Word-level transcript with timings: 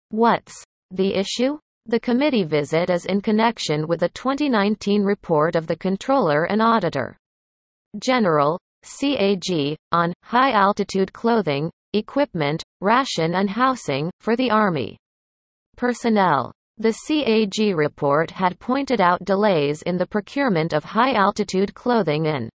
What's 0.10 0.64
the 0.92 1.14
issue? 1.14 1.60
The 1.86 2.00
committee 2.00 2.44
visit 2.44 2.90
is 2.90 3.06
in 3.06 3.22
connection 3.22 3.88
with 3.88 4.04
a 4.04 4.10
2019 4.10 5.04
report 5.04 5.56
of 5.56 5.68
the 5.68 5.76
Controller 5.76 6.44
and 6.46 6.62
Auditor 6.62 7.16
General, 8.00 8.60
CAG, 8.84 9.78
on 9.92 10.14
high 10.24 10.52
altitude 10.52 11.12
clothing, 11.14 11.72
equipment, 11.94 12.64
ration 12.82 13.36
and 13.36 13.50
housing 13.50 14.12
for 14.20 14.36
the 14.36 14.52
Army 14.52 14.98
personnel. 15.76 16.52
The 16.78 16.96
CAG 17.08 17.76
report 17.76 18.32
had 18.32 18.60
pointed 18.60 19.02
out 19.02 19.26
delays 19.26 19.82
in 19.82 19.98
the 19.98 20.06
procurement 20.06 20.74
of 20.74 20.84
high 20.84 21.14
altitude 21.14 21.74
clothing 21.74 22.28
and 22.28 22.50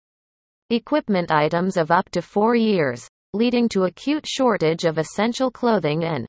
equipment 0.68 1.30
items 1.30 1.76
of 1.76 1.90
up 1.90 2.10
to 2.10 2.22
four 2.22 2.54
years, 2.54 3.08
leading 3.32 3.68
to 3.70 3.84
acute 3.84 4.26
shortage 4.26 4.84
of 4.84 4.98
essential 4.98 5.50
clothing 5.50 6.04
and 6.04 6.26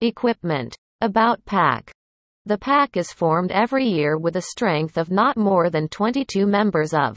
equipment. 0.00 0.76
About 1.02 1.44
PAC 1.44 1.90
the 2.46 2.56
PAC 2.58 2.96
is 2.96 3.12
formed 3.12 3.52
every 3.52 3.86
year 3.86 4.16
with 4.16 4.34
a 4.36 4.42
strength 4.42 4.96
of 4.96 5.10
not 5.10 5.36
more 5.36 5.68
than 5.68 5.88
22 5.88 6.46
members 6.46 6.94
of 6.94 7.16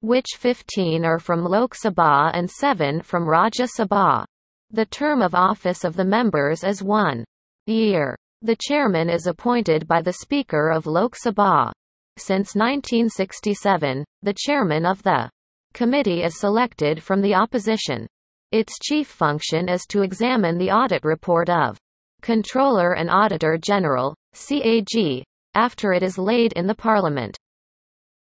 which 0.00 0.26
15 0.36 1.04
are 1.04 1.18
from 1.18 1.44
Lok 1.44 1.74
Sabha 1.74 2.30
and 2.32 2.48
7 2.48 3.02
from 3.02 3.26
Rajya 3.26 3.68
Sabha. 3.68 4.24
The 4.70 4.86
term 4.86 5.22
of 5.22 5.34
office 5.34 5.82
of 5.82 5.96
the 5.96 6.04
members 6.04 6.62
is 6.62 6.82
one 6.82 7.24
year. 7.66 8.16
The 8.42 8.56
chairman 8.60 9.10
is 9.10 9.26
appointed 9.26 9.88
by 9.88 10.00
the 10.02 10.12
Speaker 10.12 10.70
of 10.70 10.86
Lok 10.86 11.16
Sabha. 11.16 11.72
Since 12.16 12.54
1967, 12.54 14.04
the 14.22 14.34
chairman 14.36 14.86
of 14.86 15.02
the 15.02 15.28
committee 15.74 16.22
is 16.22 16.38
selected 16.38 17.02
from 17.02 17.20
the 17.20 17.34
opposition. 17.34 18.06
Its 18.52 18.78
chief 18.82 19.08
function 19.08 19.68
is 19.68 19.84
to 19.86 20.02
examine 20.02 20.58
the 20.58 20.70
audit 20.70 21.04
report 21.04 21.50
of 21.50 21.76
Controller 22.22 22.92
and 22.94 23.10
Auditor 23.10 23.58
General, 23.58 24.14
CAG, 24.32 25.24
after 25.54 25.92
it 25.92 26.02
is 26.02 26.18
laid 26.18 26.52
in 26.52 26.66
the 26.66 26.74
Parliament. 26.74 27.36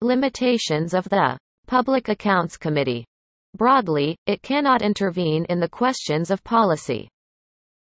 Limitations 0.02 0.94
of 0.94 1.08
the 1.10 1.38
Public 1.68 2.10
Accounts 2.10 2.58
Committee. 2.58 3.06
Broadly, 3.58 4.16
it 4.28 4.42
cannot 4.42 4.82
intervene 4.82 5.46
in 5.46 5.60
the 5.60 5.70
questions 5.70 6.30
of 6.30 6.44
policy. 6.44 7.10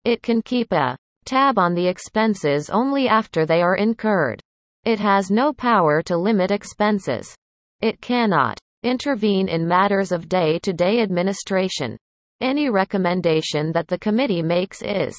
It 0.05 0.23
can 0.23 0.43
keep 0.43 0.73
a 0.73 0.97
tab 1.25 1.59
on 1.59 1.75
the 1.75 1.87
expenses 1.87 2.69
only 2.69 3.09
after 3.09 3.47
they 3.47 3.63
are 3.63 3.77
incurred. 3.77 4.41
It 4.85 4.99
has 4.99 5.31
no 5.31 5.53
power 5.53 6.03
to 6.03 6.17
limit 6.17 6.51
expenses. 6.51 7.35
It 7.81 8.01
cannot 8.01 8.59
intervene 8.83 9.49
in 9.49 9.67
matters 9.67 10.13
of 10.13 10.29
day 10.29 10.59
to 10.61 10.73
day 10.73 11.01
administration. 11.01 11.97
Any 12.41 12.69
recommendation 12.69 13.73
that 13.73 13.87
the 13.87 13.99
committee 13.99 14.43
makes 14.43 14.83
is 14.83 15.15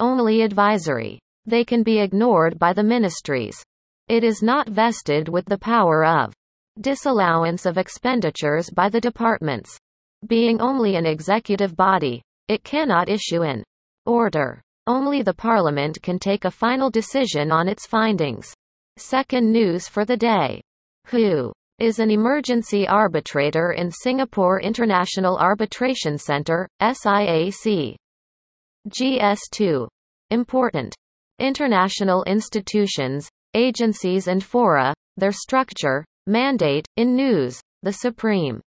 only 0.00 0.42
advisory. 0.42 1.18
They 1.44 1.64
can 1.64 1.82
be 1.82 2.00
ignored 2.00 2.58
by 2.58 2.72
the 2.72 2.82
ministries. 2.82 3.62
It 4.08 4.24
is 4.24 4.42
not 4.42 4.68
vested 4.68 5.28
with 5.28 5.44
the 5.44 5.58
power 5.58 6.04
of 6.04 6.32
disallowance 6.80 7.66
of 7.66 7.78
expenditures 7.78 8.70
by 8.70 8.88
the 8.88 9.00
departments. 9.00 9.76
Being 10.26 10.60
only 10.60 10.96
an 10.96 11.06
executive 11.06 11.76
body, 11.76 12.22
it 12.48 12.64
cannot 12.64 13.08
issue 13.08 13.42
an 13.42 13.62
order. 14.06 14.62
Only 14.86 15.22
the 15.22 15.34
Parliament 15.34 15.98
can 16.02 16.18
take 16.18 16.44
a 16.44 16.50
final 16.50 16.90
decision 16.90 17.52
on 17.52 17.68
its 17.68 17.86
findings. 17.86 18.52
Second 18.96 19.52
news 19.52 19.88
for 19.88 20.04
the 20.04 20.16
day. 20.16 20.60
Who 21.06 21.52
is 21.78 21.98
an 21.98 22.10
emergency 22.10 22.86
arbitrator 22.86 23.72
in 23.72 23.90
Singapore 23.90 24.60
International 24.60 25.36
Arbitration 25.38 26.18
Center, 26.18 26.68
SIAC? 26.80 27.96
GS2. 28.88 29.88
Important. 30.30 30.94
International 31.38 32.24
institutions, 32.24 33.28
agencies 33.54 34.28
and 34.28 34.42
fora, 34.42 34.94
their 35.16 35.32
structure, 35.32 36.04
mandate, 36.26 36.86
in 36.96 37.16
news, 37.16 37.60
the 37.82 37.92
Supreme 37.92 38.60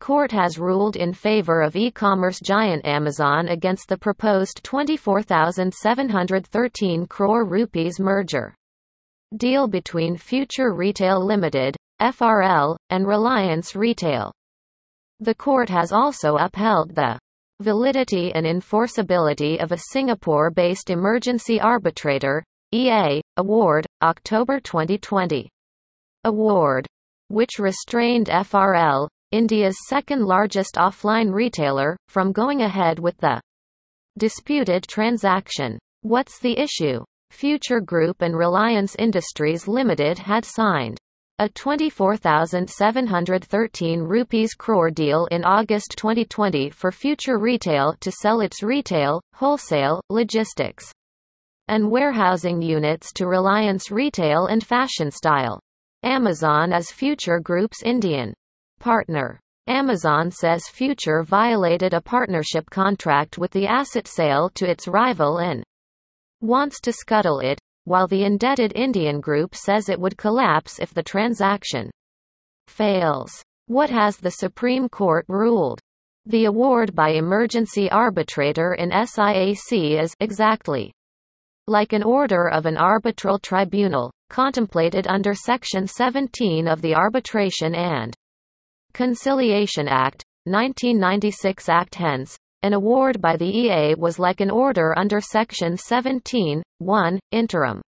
Court 0.00 0.32
has 0.32 0.58
ruled 0.58 0.96
in 0.96 1.12
favor 1.12 1.62
of 1.62 1.76
e-commerce 1.76 2.40
giant 2.40 2.84
Amazon 2.84 3.46
against 3.48 3.88
the 3.88 3.96
proposed 3.96 4.64
24,713 4.64 7.06
crore 7.06 7.44
rupees 7.44 8.00
merger 8.00 8.52
deal 9.36 9.68
between 9.68 10.16
Future 10.16 10.74
Retail 10.74 11.24
Limited, 11.24 11.76
FRL, 12.00 12.76
and 12.90 13.06
Reliance 13.06 13.76
Retail. 13.76 14.32
The 15.20 15.36
court 15.36 15.68
has 15.68 15.92
also 15.92 16.36
upheld 16.36 16.96
the 16.96 17.16
validity 17.60 18.34
and 18.34 18.44
enforceability 18.44 19.62
of 19.62 19.70
a 19.70 19.78
Singapore-based 19.92 20.90
emergency 20.90 21.60
arbitrator, 21.60 22.42
EA, 22.72 23.22
award, 23.36 23.86
October 24.02 24.58
2020. 24.58 25.51
Award, 26.24 26.86
which 27.28 27.58
restrained 27.58 28.28
FRL, 28.28 29.08
India's 29.32 29.76
second 29.88 30.24
largest 30.24 30.76
offline 30.76 31.32
retailer, 31.32 31.96
from 32.08 32.32
going 32.32 32.62
ahead 32.62 32.98
with 32.98 33.16
the 33.18 33.40
disputed 34.18 34.84
transaction. 34.88 35.78
What's 36.02 36.38
the 36.38 36.58
issue? 36.58 37.04
Future 37.30 37.80
Group 37.80 38.20
and 38.20 38.36
Reliance 38.36 38.94
Industries 38.96 39.66
Limited 39.66 40.18
had 40.18 40.44
signed 40.44 40.98
a 41.38 41.48
24,713 41.48 44.00
rupees 44.00 44.52
crore 44.54 44.90
deal 44.90 45.26
in 45.30 45.44
August 45.44 45.94
2020 45.96 46.68
for 46.70 46.92
Future 46.92 47.38
Retail 47.38 47.96
to 48.00 48.12
sell 48.12 48.42
its 48.42 48.62
retail, 48.62 49.22
wholesale, 49.34 50.02
logistics, 50.10 50.92
and 51.68 51.90
warehousing 51.90 52.60
units 52.60 53.14
to 53.14 53.26
Reliance 53.26 53.90
Retail 53.90 54.44
and 54.46 54.62
Fashion 54.62 55.10
Style. 55.10 55.58
Amazon 56.04 56.72
is 56.72 56.90
Future 56.90 57.38
Group's 57.38 57.80
Indian 57.84 58.34
partner. 58.80 59.38
Amazon 59.68 60.32
says 60.32 60.66
Future 60.66 61.22
violated 61.22 61.94
a 61.94 62.00
partnership 62.00 62.68
contract 62.70 63.38
with 63.38 63.52
the 63.52 63.68
asset 63.68 64.08
sale 64.08 64.50
to 64.56 64.68
its 64.68 64.88
rival 64.88 65.38
and 65.38 65.62
wants 66.40 66.80
to 66.80 66.92
scuttle 66.92 67.38
it, 67.38 67.56
while 67.84 68.08
the 68.08 68.24
indebted 68.24 68.72
Indian 68.74 69.20
group 69.20 69.54
says 69.54 69.88
it 69.88 70.00
would 70.00 70.18
collapse 70.18 70.80
if 70.80 70.92
the 70.92 71.04
transaction 71.04 71.88
fails. 72.66 73.30
What 73.66 73.90
has 73.90 74.16
the 74.16 74.32
Supreme 74.32 74.88
Court 74.88 75.24
ruled? 75.28 75.78
The 76.26 76.46
award 76.46 76.96
by 76.96 77.10
emergency 77.10 77.88
arbitrator 77.92 78.74
in 78.74 78.90
SIAC 78.90 80.02
is 80.02 80.16
exactly 80.18 80.92
like 81.68 81.92
an 81.92 82.02
order 82.02 82.48
of 82.48 82.66
an 82.66 82.76
arbitral 82.76 83.38
tribunal, 83.38 84.10
contemplated 84.32 85.06
under 85.06 85.34
Section 85.34 85.86
17 85.86 86.66
of 86.66 86.80
the 86.80 86.94
Arbitration 86.94 87.74
and 87.74 88.14
Conciliation 88.94 89.86
Act, 89.86 90.24
1996 90.44 91.68
Act 91.68 91.94
hence, 91.96 92.34
an 92.62 92.72
award 92.72 93.20
by 93.20 93.36
the 93.36 93.44
EA 93.44 93.94
was 93.94 94.18
like 94.18 94.40
an 94.40 94.50
order 94.50 94.98
under 94.98 95.20
Section 95.20 95.76
17, 95.76 96.62
1, 96.78 97.20
interim 97.30 97.82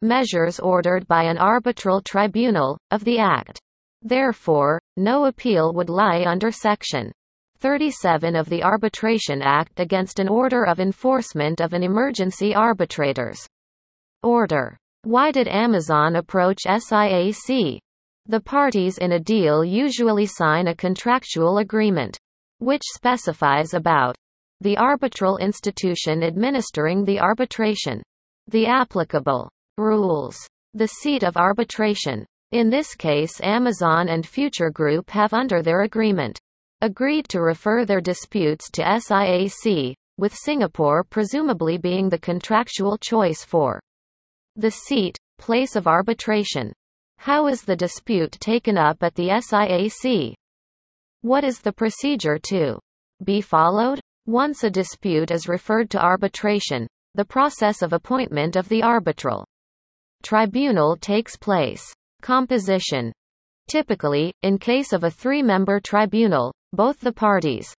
measures 0.00 0.60
ordered 0.60 1.08
by 1.08 1.24
an 1.24 1.38
arbitral 1.38 2.00
tribunal, 2.00 2.78
of 2.92 3.02
the 3.02 3.18
Act. 3.18 3.58
Therefore, 4.00 4.80
no 4.96 5.24
appeal 5.24 5.74
would 5.74 5.88
lie 5.88 6.22
under 6.24 6.52
Section 6.52 7.10
37 7.58 8.36
of 8.36 8.48
the 8.48 8.62
Arbitration 8.62 9.42
Act 9.42 9.80
against 9.80 10.20
an 10.20 10.28
order 10.28 10.64
of 10.64 10.78
enforcement 10.78 11.60
of 11.60 11.72
an 11.72 11.82
emergency 11.82 12.54
arbitrator's 12.54 13.44
order. 14.22 14.78
Why 15.04 15.32
did 15.32 15.48
Amazon 15.48 16.16
approach 16.16 16.60
SIAC? 16.66 17.78
The 18.24 18.40
parties 18.40 18.96
in 18.96 19.12
a 19.12 19.20
deal 19.20 19.62
usually 19.62 20.24
sign 20.24 20.68
a 20.68 20.74
contractual 20.74 21.58
agreement 21.58 22.18
which 22.58 22.80
specifies 22.94 23.74
about 23.74 24.16
the 24.62 24.78
arbitral 24.78 25.36
institution 25.36 26.22
administering 26.22 27.04
the 27.04 27.20
arbitration, 27.20 28.02
the 28.48 28.66
applicable 28.66 29.50
rules, 29.76 30.38
the 30.72 30.88
seat 30.88 31.22
of 31.22 31.36
arbitration. 31.36 32.24
In 32.52 32.70
this 32.70 32.94
case 32.94 33.42
Amazon 33.42 34.08
and 34.08 34.26
Future 34.26 34.70
Group 34.70 35.10
have 35.10 35.34
under 35.34 35.60
their 35.60 35.82
agreement 35.82 36.40
agreed 36.80 37.28
to 37.28 37.42
refer 37.42 37.84
their 37.84 38.00
disputes 38.00 38.70
to 38.70 38.82
SIAC, 38.82 39.94
with 40.16 40.34
Singapore 40.34 41.04
presumably 41.04 41.76
being 41.76 42.08
the 42.08 42.18
contractual 42.18 42.96
choice 42.96 43.44
for 43.44 43.80
the 44.56 44.70
seat, 44.70 45.18
place 45.38 45.74
of 45.74 45.86
arbitration. 45.86 46.72
How 47.18 47.48
is 47.48 47.62
the 47.62 47.74
dispute 47.74 48.32
taken 48.32 48.78
up 48.78 49.02
at 49.02 49.14
the 49.14 49.28
SIAC? 49.28 50.34
What 51.22 51.42
is 51.42 51.60
the 51.60 51.72
procedure 51.72 52.38
to 52.50 52.78
be 53.24 53.40
followed? 53.40 54.00
Once 54.26 54.62
a 54.62 54.70
dispute 54.70 55.30
is 55.30 55.48
referred 55.48 55.90
to 55.90 56.02
arbitration, 56.02 56.86
the 57.14 57.24
process 57.24 57.82
of 57.82 57.92
appointment 57.92 58.56
of 58.56 58.68
the 58.68 58.82
arbitral 58.82 59.44
tribunal 60.22 60.96
takes 60.96 61.36
place. 61.36 61.84
Composition. 62.22 63.12
Typically, 63.68 64.32
in 64.42 64.58
case 64.58 64.92
of 64.92 65.04
a 65.04 65.10
three-member 65.10 65.80
tribunal, 65.80 66.54
both 66.72 67.00
the 67.00 67.12
parties 67.12 67.74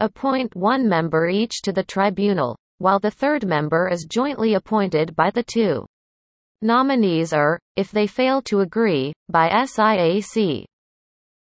appoint 0.00 0.54
one 0.56 0.88
member 0.88 1.28
each 1.28 1.62
to 1.62 1.72
the 1.72 1.84
tribunal, 1.84 2.56
while 2.78 2.98
the 2.98 3.10
third 3.10 3.46
member 3.46 3.88
is 3.88 4.04
jointly 4.10 4.54
appointed 4.54 5.14
by 5.14 5.30
the 5.30 5.44
two 5.44 5.86
nominees 6.62 7.32
are, 7.32 7.58
if 7.76 7.90
they 7.90 8.06
fail 8.06 8.40
to 8.42 8.60
agree, 8.60 9.12
by 9.28 9.48
SIAC. 9.48 10.64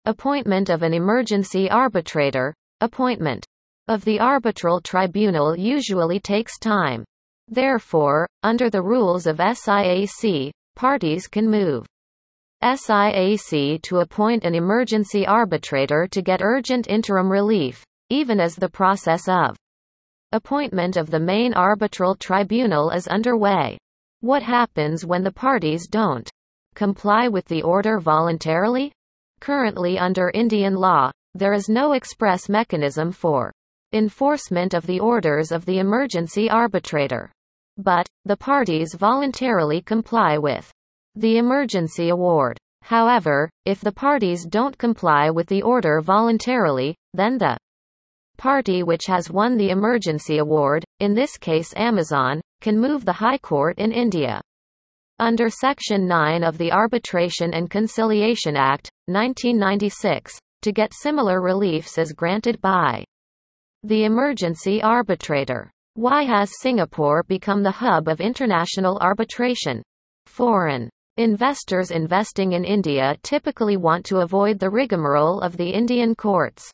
Appointment 0.05 0.71
of 0.71 0.83
an 0.83 0.95
emergency 0.95 1.71
arbitrator, 1.71 2.55
appointment 2.81 3.45
of 3.89 4.05
the 4.05 4.19
arbitral 4.19 4.81
tribunal 4.81 5.57
usually 5.57 6.19
takes 6.19 6.59
time. 6.59 7.05
Therefore, 7.49 8.27
under 8.43 8.71
the 8.71 8.83
rules 8.83 9.27
of 9.27 9.37
SIAC, 9.37 10.51
parties 10.77 11.27
can 11.27 11.51
move 11.51 11.87
SIAC 12.63 13.83
to 13.83 13.99
appoint 13.99 14.45
an 14.45 14.55
emergency 14.55 15.27
arbitrator 15.27 16.07
to 16.13 16.23
get 16.23 16.43
urgent 16.43 16.87
interim 16.87 17.31
relief, 17.31 17.85
even 18.09 18.39
as 18.39 18.55
the 18.55 18.69
process 18.69 19.29
of 19.29 19.57
appointment 20.31 20.97
of 20.97 21.11
the 21.11 21.19
main 21.19 21.53
arbitral 21.55 22.15
tribunal 22.15 22.91
is 22.91 23.09
underway. 23.09 23.79
What 24.23 24.45
happens 24.45 25.05
when 25.05 25.25
the 25.25 25.33
parties 25.33 25.89
don't 25.89 26.31
comply 26.77 27.27
with 27.27 27.45
the 27.47 27.63
order 27.63 27.99
voluntarily? 27.99 28.93
Currently 29.41 29.99
under 29.99 30.31
Indian 30.33 30.77
law, 30.77 31.11
there 31.35 31.53
is 31.53 31.69
no 31.69 31.95
express 31.95 32.49
mechanism 32.49 33.11
for 33.11 33.53
enforcement 33.93 34.75
of 34.75 34.87
the 34.87 35.01
orders 35.01 35.51
of 35.51 35.65
the 35.67 35.81
emergency 35.81 36.49
arbitrator. 36.49 37.33
But, 37.79 38.07
the 38.25 38.37
parties 38.37 38.95
voluntarily 38.95 39.83
comply 39.83 40.39
with 40.39 40.71
the 41.17 41.39
emergency 41.39 42.11
award. 42.11 42.57
However, 42.83 43.51
if 43.65 43.81
the 43.81 43.91
parties 43.91 44.47
don't 44.47 44.79
comply 44.79 45.31
with 45.31 45.49
the 45.49 45.63
order 45.63 46.01
voluntarily, 46.01 46.95
then 47.13 47.39
the 47.39 47.59
party 48.43 48.83
which 48.83 49.07
has 49.07 49.31
won 49.31 49.57
the 49.57 49.71
emergency 49.71 50.39
award, 50.39 50.85
in 50.99 51.15
this 51.15 51.37
case 51.37 51.73
Amazon, 51.77 52.41
can 52.61 52.77
move 52.77 53.05
the 53.05 53.13
High 53.13 53.39
Court 53.39 53.79
in 53.79 53.93
India. 53.93 54.41
Under 55.21 55.49
Section 55.49 56.09
9 56.09 56.43
of 56.43 56.59
the 56.59 56.73
Arbitration 56.73 57.55
and 57.55 57.71
Conciliation 57.71 58.57
Act, 58.57 58.91
1996, 59.07 60.37
to 60.63 60.73
get 60.73 60.93
similar 60.93 61.41
reliefs 61.41 61.99
as 61.99 62.13
granted 62.13 62.61
by 62.61 63.05
the 63.85 64.03
emergency 64.03 64.83
arbitrator. 64.83 65.71
Why 65.95 66.25
has 66.25 66.59
Singapore 66.61 67.23
become 67.29 67.63
the 67.63 67.71
hub 67.71 68.09
of 68.09 68.21
international 68.21 68.99
arbitration? 69.01 69.85
Foreign 70.27 70.91
investors 71.17 71.93
investing 71.93 72.55
in 72.55 72.65
India 72.65 73.17
typically 73.23 73.77
want 73.77 74.05
to 74.07 74.19
avoid 74.19 74.59
the 74.59 74.71
rigmarole 74.71 75.41
of 75.41 75.57
the 75.57 75.71
Indian 75.71 76.17
courts. 76.17 76.69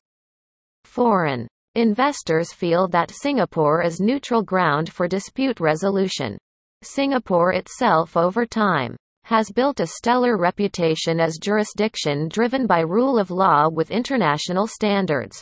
Foreign 0.86 1.46
investors 1.78 2.52
feel 2.52 2.88
that 2.88 3.12
Singapore 3.12 3.82
is 3.82 4.00
neutral 4.00 4.42
ground 4.42 4.92
for 4.92 5.06
dispute 5.06 5.60
resolution. 5.60 6.36
Singapore 6.82 7.52
itself 7.52 8.16
over 8.16 8.44
time 8.44 8.96
has 9.24 9.52
built 9.52 9.78
a 9.78 9.86
stellar 9.86 10.36
reputation 10.36 11.20
as 11.20 11.38
jurisdiction 11.38 12.28
driven 12.28 12.66
by 12.66 12.80
rule 12.80 13.18
of 13.18 13.30
law 13.30 13.68
with 13.68 13.92
international 13.92 14.66
standards 14.66 15.40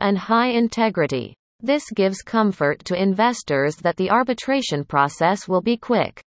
and 0.00 0.16
high 0.16 0.48
integrity. 0.48 1.34
This 1.60 1.84
gives 1.94 2.22
comfort 2.22 2.82
to 2.86 3.00
investors 3.00 3.76
that 3.76 3.96
the 3.96 4.08
arbitration 4.08 4.82
process 4.84 5.46
will 5.46 5.60
be 5.60 5.76
quick, 5.76 6.22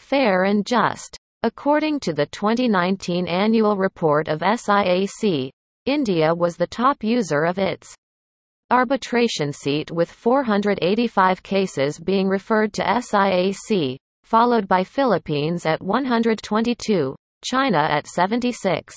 fair 0.00 0.44
and 0.44 0.66
just. 0.66 1.16
According 1.44 2.00
to 2.00 2.12
the 2.12 2.26
2019 2.26 3.28
annual 3.28 3.76
report 3.76 4.26
of 4.26 4.40
SIAC, 4.40 5.50
India 5.86 6.34
was 6.34 6.56
the 6.56 6.66
top 6.66 7.02
user 7.04 7.44
of 7.44 7.58
its 7.58 7.94
arbitration 8.72 9.52
seat 9.52 9.90
with 9.90 10.10
485 10.10 11.42
cases 11.42 11.98
being 11.98 12.26
referred 12.26 12.72
to 12.72 12.82
SIAC, 12.82 13.98
followed 14.24 14.66
by 14.66 14.82
Philippines 14.82 15.66
at 15.66 15.82
122, 15.82 17.14
China 17.44 17.78
at 17.78 18.06
76, 18.06 18.94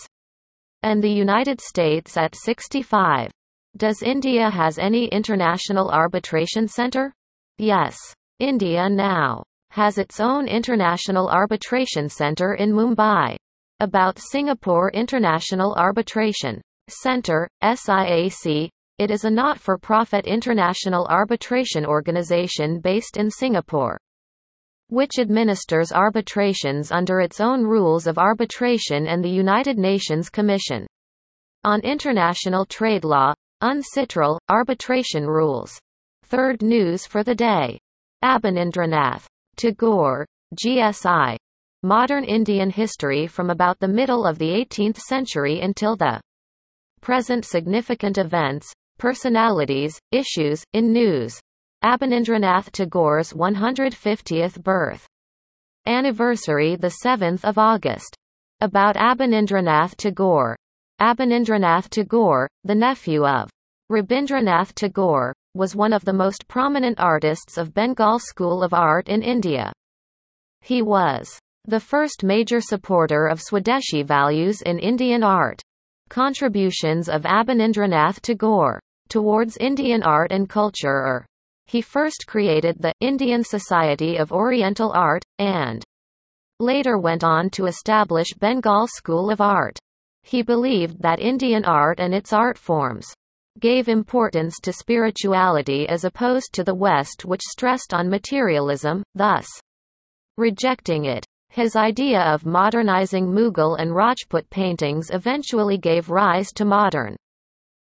and 0.84 1.04
the 1.04 1.12
United 1.12 1.60
States 1.60 2.16
at 2.16 2.34
65. 2.36 3.30
Does 3.76 4.02
India 4.02 4.50
has 4.50 4.80
any 4.80 5.08
international 5.08 5.90
arbitration 5.92 6.70
center? 6.70 7.12
Yes. 7.58 7.98
India 8.40 8.90
now 8.90 9.44
has 9.72 9.98
its 9.98 10.22
own 10.22 10.48
international 10.48 11.28
arbitration 11.28 12.08
center 12.08 12.54
in 12.54 12.72
Mumbai. 12.72 13.36
About 13.82 14.20
Singapore 14.20 14.90
International 14.92 15.76
Arbitration 15.76 16.62
Center, 16.88 17.50
SIAC, 17.62 18.70
it 18.98 19.12
is 19.12 19.26
a 19.26 19.30
not-for-profit 19.30 20.26
international 20.26 21.06
arbitration 21.08 21.86
organization 21.86 22.80
based 22.80 23.18
in 23.18 23.30
Singapore, 23.30 23.98
which 24.88 25.20
administers 25.20 25.92
arbitrations 25.92 26.92
under 26.92 27.20
its 27.20 27.42
own 27.42 27.64
rules 27.64 28.08
of 28.08 28.18
arbitration 28.18 29.08
and 29.08 29.24
the 29.24 29.30
United 29.30 29.78
Nations 29.78 30.30
Commission 30.30 30.88
on 31.66 31.82
International 31.82 32.66
Trade 32.66 33.04
Law, 33.04 33.34
UNCITRAL, 33.62 34.40
arbitration 34.50 35.26
rules. 35.26 35.78
Third 36.24 36.62
news 36.62 37.06
for 37.06 37.24
the 37.24 37.34
day. 37.34 37.80
Abanindranath 38.24 39.26
Tagore, 39.58 40.26
GSI. 40.64 41.38
Modern 41.84 42.24
Indian 42.24 42.70
history 42.70 43.28
from 43.28 43.50
about 43.50 43.80
the 43.80 43.88
middle 43.88 44.26
of 44.26 44.38
the 44.38 44.50
18th 44.50 44.98
century 44.98 45.62
until 45.62 45.96
the 45.96 46.22
present 47.02 47.46
significant 47.46 48.18
events, 48.18 48.72
Personalities, 48.98 50.00
issues, 50.12 50.64
in 50.74 50.94
news. 50.94 51.40
Abanindranath 51.84 52.72
Tagore's 52.72 53.34
150th 53.34 54.64
birth. 54.64 55.06
Anniversary 55.86 56.78
7 56.82 57.40
August. 57.44 58.16
About 58.62 58.96
Abanindranath 58.96 59.96
Tagore. 59.98 60.56
Abanindranath 61.02 61.90
Tagore, 61.90 62.48
the 62.64 62.74
nephew 62.74 63.26
of 63.26 63.50
Rabindranath 63.92 64.74
Tagore, 64.74 65.34
was 65.54 65.76
one 65.76 65.92
of 65.92 66.06
the 66.06 66.14
most 66.14 66.48
prominent 66.48 67.00
artists 67.00 67.58
of 67.58 67.74
Bengal 67.74 68.18
School 68.18 68.64
of 68.64 68.74
Art 68.74 69.10
in 69.10 69.22
India. 69.22 69.74
He 70.62 70.82
was 70.82 71.38
the 71.66 71.80
first 71.80 72.24
major 72.24 72.62
supporter 72.62 73.28
of 73.28 73.42
Swadeshi 73.42 74.06
values 74.06 74.62
in 74.62 74.80
Indian 74.80 75.22
art. 75.22 75.62
Contributions 76.10 77.10
of 77.10 77.24
Abanindranath 77.24 78.22
Tagore 78.22 78.80
towards 79.10 79.58
Indian 79.58 80.04
art 80.04 80.32
and 80.32 80.50
culture 80.50 80.88
er. 80.88 81.26
He 81.68 81.82
first 81.82 82.26
created 82.28 82.78
the 82.80 82.94
Indian 83.00 83.44
Society 83.44 84.18
of 84.18 84.32
Oriental 84.32 84.92
Art, 84.94 85.24
and 85.40 85.84
later 86.60 86.98
went 86.98 87.24
on 87.24 87.50
to 87.52 87.66
establish 87.66 88.34
Bengal 88.34 88.88
School 88.88 89.32
of 89.32 89.42
Art. 89.42 89.78
He 90.24 90.42
believed 90.42 91.02
that 91.02 91.20
Indian 91.20 91.66
art 91.66 92.00
and 92.00 92.14
its 92.14 92.34
art 92.34 92.58
forms 92.58 93.08
gave 93.60 93.88
importance 93.88 94.60
to 94.64 94.74
spirituality 94.74 95.88
as 95.88 96.04
opposed 96.04 96.52
to 96.54 96.64
the 96.64 96.76
West 96.76 97.26
which 97.26 97.42
stressed 97.42 97.94
on 97.94 98.10
materialism, 98.10 99.04
thus 99.14 99.48
rejecting 100.38 101.06
it. 101.06 101.26
His 101.56 101.78
idea 101.78 102.20
of 102.20 102.46
modernizing 102.46 103.28
Mughal 103.28 103.80
and 103.80 103.96
Rajput 103.96 104.50
paintings 104.50 105.10
eventually 105.10 105.78
gave 105.78 106.10
rise 106.10 106.52
to 106.52 106.66
modern 106.66 107.16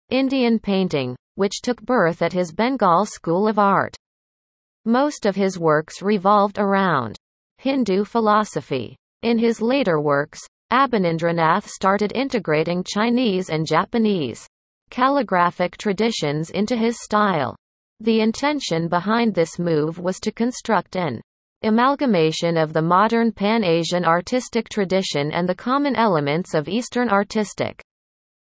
Indian 0.09 0.59
painting, 0.59 1.15
which 1.35 1.61
took 1.61 1.81
birth 1.81 2.21
at 2.21 2.33
his 2.33 2.51
Bengal 2.51 3.05
School 3.05 3.47
of 3.47 3.57
Art. 3.57 3.95
Most 4.83 5.25
of 5.25 5.37
his 5.37 5.57
works 5.57 6.01
revolved 6.01 6.59
around 6.59 7.15
Hindu 7.59 8.03
philosophy. 8.03 8.97
In 9.21 9.37
his 9.37 9.61
later 9.61 10.01
works, 10.01 10.41
Abanindranath 10.73 11.65
started 11.65 12.11
integrating 12.13 12.83
Chinese 12.83 13.49
and 13.49 13.65
Japanese 13.65 14.45
calligraphic 14.89 15.77
traditions 15.77 16.49
into 16.49 16.75
his 16.75 17.01
style. 17.01 17.55
The 18.01 18.19
intention 18.19 18.89
behind 18.89 19.33
this 19.33 19.57
move 19.57 19.97
was 19.97 20.19
to 20.19 20.31
construct 20.33 20.97
an 20.97 21.21
amalgamation 21.63 22.57
of 22.57 22.73
the 22.73 22.81
modern 22.81 23.31
Pan-Asian 23.31 24.03
artistic 24.05 24.69
tradition 24.69 25.31
and 25.31 25.47
the 25.47 25.55
common 25.55 25.95
elements 25.95 26.53
of 26.53 26.67
Eastern 26.67 27.09
artistic 27.09 27.81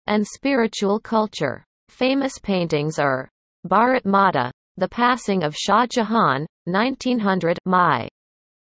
and 0.08 0.26
spiritual 0.26 1.00
culture. 1.00 1.64
Famous 1.90 2.38
paintings 2.40 3.00
are 3.00 3.30
Bharat 3.68 4.06
Mata, 4.06 4.52
The 4.78 4.88
Passing 4.90 5.44
of 5.44 5.56
Shah 5.56 5.86
Jahan, 5.88 6.46
1900, 6.66 7.58
My 7.66 8.08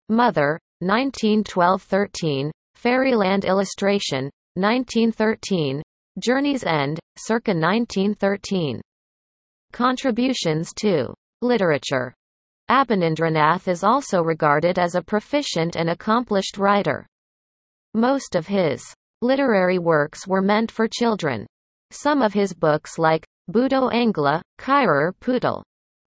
Mother, 0.10 0.60
1912-13, 0.84 2.52
Fairyland 2.76 3.46
Illustration, 3.46 4.30
1913, 4.56 5.82
Journey's 6.20 6.64
End, 6.64 7.00
circa 7.18 7.52
1913. 7.52 8.82
Contributions 9.72 10.74
to 10.74 11.14
literature. 11.42 12.14
Abanindranath 12.72 13.68
is 13.68 13.84
also 13.84 14.22
regarded 14.22 14.80
as 14.80 14.96
a 14.96 15.02
proficient 15.02 15.76
and 15.76 15.90
accomplished 15.90 16.58
writer. 16.58 17.06
Most 17.94 18.34
of 18.34 18.48
his 18.48 18.82
literary 19.22 19.78
works 19.78 20.26
were 20.26 20.42
meant 20.42 20.72
for 20.72 20.88
children. 20.88 21.46
Some 21.92 22.22
of 22.22 22.32
his 22.32 22.54
books 22.54 22.98
like 22.98 23.26
Budo 23.52 23.92
Angla, 23.92 24.42
Khirer 24.58 25.12
Putul, 25.20 25.62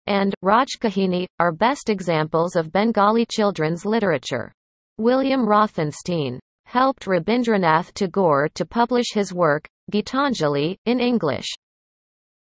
and 0.06 0.32
Rajkahini 0.42 1.26
are 1.38 1.52
best 1.52 1.90
examples 1.90 2.56
of 2.56 2.72
Bengali 2.72 3.26
children's 3.26 3.84
literature. 3.84 4.50
William 4.96 5.46
Rothenstein 5.46 6.38
helped 6.64 7.04
Rabindranath 7.04 7.92
Tagore 7.92 8.48
to 8.54 8.64
publish 8.64 9.12
his 9.12 9.34
work, 9.34 9.66
Gitanjali, 9.92 10.76
in 10.86 10.98
English. 10.98 11.52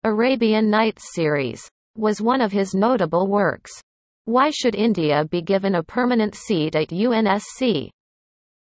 Arabian 0.05 0.69
Nights 0.69 1.13
series 1.13 1.67
was 1.97 2.21
one 2.21 2.39
of 2.39 2.53
his 2.53 2.73
notable 2.73 3.27
works. 3.27 3.83
Why 4.25 4.51
should 4.51 4.73
India 4.73 5.25
be 5.25 5.41
given 5.41 5.75
a 5.75 5.83
permanent 5.83 6.33
seat 6.33 6.75
at 6.75 6.89
UNSC? 6.89 7.89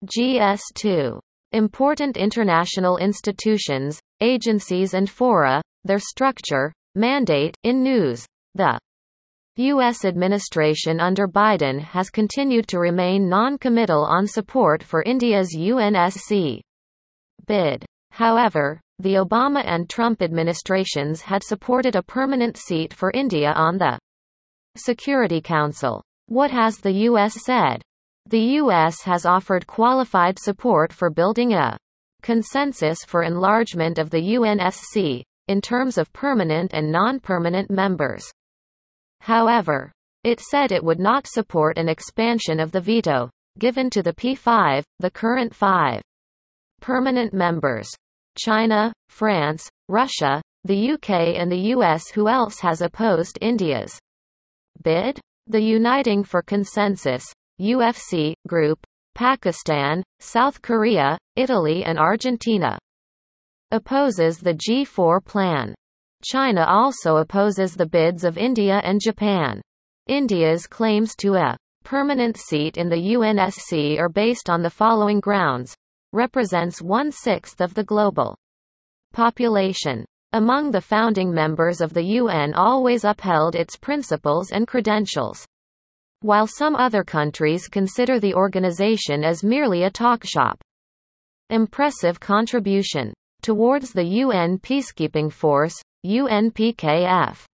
GS2. 0.05 1.19
Important 1.53 2.17
international 2.17 2.97
institutions, 2.97 4.01
agencies 4.19 4.93
and 4.93 5.09
fora, 5.09 5.61
their 5.85 5.99
structure, 5.99 6.73
mandate, 6.95 7.55
in 7.63 7.81
news. 7.81 8.25
The 8.55 8.77
U.S. 9.55 10.03
administration 10.03 10.99
under 10.99 11.27
Biden 11.27 11.79
has 11.79 12.09
continued 12.09 12.67
to 12.67 12.79
remain 12.79 13.29
non-committal 13.29 14.03
on 14.03 14.27
support 14.27 14.83
for 14.83 15.01
India's 15.03 15.55
UNSC 15.57 16.59
bid. 17.45 17.85
However, 18.11 18.81
the 18.99 19.13
Obama 19.13 19.63
and 19.65 19.89
Trump 19.89 20.21
administrations 20.21 21.21
had 21.21 21.43
supported 21.43 21.95
a 21.95 22.03
permanent 22.03 22.57
seat 22.57 22.93
for 22.93 23.11
India 23.11 23.53
on 23.53 23.77
the 23.77 23.97
Security 24.77 25.41
Council. 25.41 26.03
What 26.27 26.51
has 26.51 26.77
the 26.77 26.91
U.S. 26.91 27.43
said? 27.45 27.81
The 28.27 28.57
U.S. 28.61 29.01
has 29.03 29.25
offered 29.25 29.67
qualified 29.67 30.37
support 30.39 30.91
for 30.91 31.09
building 31.09 31.53
a 31.53 31.77
consensus 32.21 32.99
for 33.05 33.23
enlargement 33.23 33.97
of 33.97 34.09
the 34.09 34.21
UNSC, 34.21 35.23
in 35.47 35.61
terms 35.61 35.97
of 35.97 36.11
permanent 36.11 36.73
and 36.73 36.91
non-permanent 36.91 37.69
members. 37.69 38.29
However, 39.21 39.91
it 40.23 40.41
said 40.41 40.71
it 40.71 40.83
would 40.83 40.99
not 40.99 41.27
support 41.27 41.77
an 41.77 41.87
expansion 41.87 42.59
of 42.59 42.71
the 42.71 42.81
veto 42.81 43.29
given 43.59 43.89
to 43.89 44.03
the 44.03 44.13
P5, 44.13 44.83
the 44.99 45.11
current 45.11 45.55
five 45.55 46.01
permanent 46.81 47.33
members. 47.33 47.89
China, 48.37 48.93
France, 49.09 49.69
Russia, 49.89 50.41
the 50.63 50.91
UK 50.91 51.09
and 51.09 51.51
the 51.51 51.73
US 51.73 52.09
Who 52.09 52.27
else 52.27 52.59
has 52.59 52.81
opposed 52.81 53.37
India's 53.41 53.97
bid? 54.83 55.19
The 55.47 55.61
Uniting 55.61 56.23
for 56.23 56.41
Consensus 56.41 57.25
UFC, 57.59 58.33
group, 58.47 58.79
Pakistan, 59.15 60.03
South 60.19 60.61
Korea, 60.61 61.17
Italy 61.35 61.83
and 61.83 61.97
Argentina 61.97 62.77
opposes 63.71 64.37
the 64.37 64.53
G4 64.53 65.23
plan. 65.25 65.75
China 66.23 66.65
also 66.67 67.17
opposes 67.17 67.73
the 67.73 67.85
bids 67.85 68.23
of 68.23 68.37
India 68.37 68.79
and 68.83 69.01
Japan. 69.01 69.61
India's 70.07 70.67
claims 70.67 71.15
to 71.17 71.35
a 71.35 71.57
permanent 71.83 72.37
seat 72.37 72.77
in 72.77 72.89
the 72.89 73.15
UNSC 73.15 73.99
are 73.99 74.09
based 74.09 74.49
on 74.49 74.61
the 74.61 74.69
following 74.69 75.19
grounds. 75.19 75.75
Represents 76.13 76.81
one-sixth 76.81 77.59
of 77.59 77.73
the 77.73 77.83
global 77.83 78.37
population. 79.13 80.05
Among 80.33 80.71
the 80.71 80.81
founding 80.81 81.33
members 81.33 81.79
of 81.79 81.93
the 81.93 82.03
UN 82.03 82.53
always 82.53 83.03
upheld 83.03 83.55
its 83.55 83.77
principles 83.77 84.51
and 84.51 84.67
credentials. 84.67 85.45
While 86.21 86.47
some 86.47 86.75
other 86.75 87.03
countries 87.03 87.67
consider 87.67 88.19
the 88.19 88.33
organization 88.33 89.23
as 89.23 89.43
merely 89.43 89.83
a 89.83 89.89
talk 89.89 90.23
shop. 90.25 90.59
Impressive 91.49 92.19
contribution 92.19 93.13
towards 93.41 93.93
the 93.93 94.03
UN 94.03 94.59
peacekeeping 94.59 95.31
force, 95.31 95.75
UNPKF. 96.05 97.45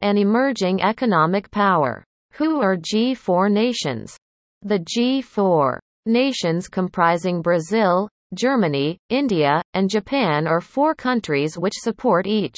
An 0.00 0.16
emerging 0.16 0.80
economic 0.80 1.50
power. 1.50 2.02
Who 2.32 2.62
are 2.62 2.76
G4 2.76 3.52
nations? 3.52 4.16
The 4.62 4.78
G4 4.78 5.78
nations 6.06 6.68
comprising 6.68 7.42
Brazil, 7.42 8.08
Germany, 8.34 8.98
India, 9.10 9.62
and 9.74 9.90
Japan 9.90 10.46
are 10.46 10.60
four 10.60 10.94
countries 10.94 11.58
which 11.58 11.74
support 11.76 12.26
each 12.26 12.56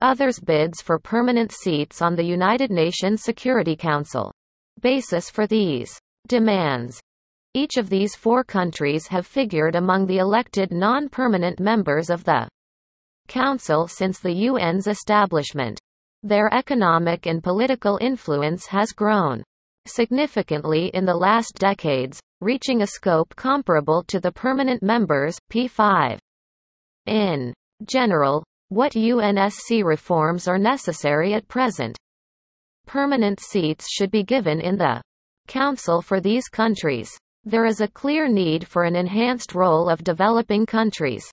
other's 0.00 0.40
bids 0.40 0.82
for 0.82 0.98
permanent 0.98 1.52
seats 1.52 2.02
on 2.02 2.16
the 2.16 2.24
United 2.24 2.70
Nations 2.70 3.22
Security 3.22 3.76
Council. 3.76 4.32
Basis 4.80 5.30
for 5.30 5.46
these 5.46 5.96
demands. 6.26 7.00
Each 7.54 7.76
of 7.76 7.88
these 7.88 8.16
four 8.16 8.42
countries 8.42 9.06
have 9.08 9.26
figured 9.26 9.76
among 9.76 10.06
the 10.06 10.18
elected 10.18 10.72
non-permanent 10.72 11.60
members 11.60 12.10
of 12.10 12.24
the 12.24 12.48
Council 13.28 13.86
since 13.86 14.18
the 14.18 14.48
UN's 14.48 14.86
establishment. 14.86 15.78
Their 16.22 16.52
economic 16.52 17.26
and 17.26 17.42
political 17.42 17.98
influence 18.00 18.66
has 18.66 18.92
grown 18.92 19.44
significantly 19.86 20.90
in 20.94 21.04
the 21.04 21.14
last 21.14 21.54
decades, 21.54 22.20
reaching 22.40 22.82
a 22.82 22.86
scope 22.86 23.34
comparable 23.36 24.02
to 24.04 24.20
the 24.20 24.32
permanent 24.32 24.82
members, 24.82 25.38
P5. 25.52 26.18
In 27.06 27.52
general, 27.84 28.44
what 28.68 28.92
UNSC 28.92 29.82
reforms 29.84 30.46
are 30.46 30.58
necessary 30.58 31.34
at 31.34 31.48
present? 31.48 31.96
Permanent 32.86 33.40
seats 33.40 33.86
should 33.90 34.10
be 34.10 34.22
given 34.22 34.60
in 34.60 34.76
the 34.76 35.02
Council 35.48 36.00
for 36.00 36.20
these 36.20 36.48
countries. 36.48 37.10
There 37.44 37.64
is 37.64 37.80
a 37.80 37.88
clear 37.88 38.28
need 38.28 38.66
for 38.66 38.84
an 38.84 38.94
enhanced 38.94 39.54
role 39.54 39.88
of 39.88 40.04
developing 40.04 40.66
countries 40.66 41.28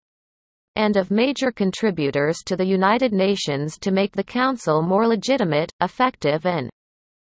and 0.75 0.97
of 0.97 1.11
major 1.11 1.51
contributors 1.51 2.37
to 2.45 2.55
the 2.55 2.65
United 2.65 3.11
Nations 3.11 3.77
to 3.79 3.91
make 3.91 4.13
the 4.13 4.23
Council 4.23 4.81
more 4.81 5.07
legitimate, 5.07 5.71
effective 5.81 6.45
and 6.45 6.69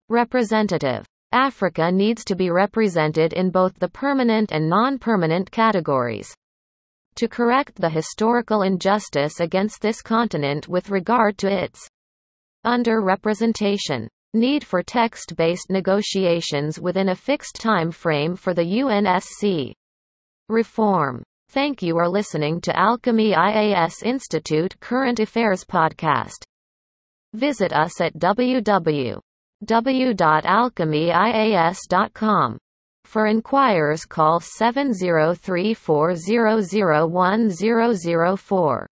representative. 0.09 1.05
Africa 1.31 1.91
needs 1.91 2.25
to 2.25 2.35
be 2.35 2.49
represented 2.49 3.33
in 3.33 3.51
both 3.51 3.77
the 3.79 3.89
permanent 3.89 4.51
and 4.51 4.67
non-permanent 4.67 5.51
categories. 5.51 6.33
To 7.15 7.27
correct 7.27 7.75
the 7.75 7.89
historical 7.89 8.61
injustice 8.61 9.39
against 9.39 9.81
this 9.81 10.01
continent 10.01 10.67
with 10.67 10.89
regard 10.89 11.37
to 11.39 11.51
its 11.51 11.87
under-representation. 12.63 14.07
Need 14.33 14.63
for 14.63 14.83
text-based 14.83 15.69
negotiations 15.69 16.79
within 16.79 17.09
a 17.09 17.15
fixed 17.15 17.55
time 17.55 17.91
frame 17.91 18.35
for 18.35 18.53
the 18.53 18.63
UNSC. 18.63 19.73
Reform 20.49 21.23
Thank 21.51 21.81
you 21.81 21.97
are 21.97 22.07
listening 22.07 22.61
to 22.61 22.77
Alchemy 22.77 23.33
IAS 23.33 24.03
Institute 24.03 24.79
Current 24.81 25.19
Affairs 25.19 25.65
Podcast. 25.65 26.43
Visit 27.33 27.73
us 27.73 27.99
at 27.99 28.13
www.alchemyias.com. 29.65 32.57
For 33.05 33.27
inquirers 33.27 34.05
call 34.05 34.39
703 34.39 35.73
400 35.73 37.07
1004. 37.07 38.87